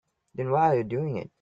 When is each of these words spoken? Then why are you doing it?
Then 0.33 0.49
why 0.49 0.69
are 0.73 0.77
you 0.77 0.83
doing 0.83 1.17
it? 1.17 1.29